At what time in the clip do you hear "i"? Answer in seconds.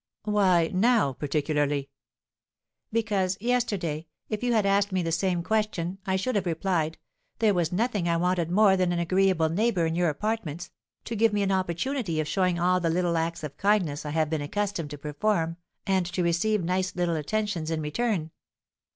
6.07-6.15, 8.09-8.17, 14.03-14.09